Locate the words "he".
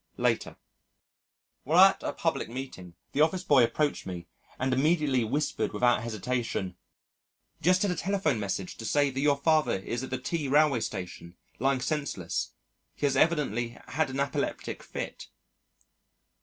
12.95-13.05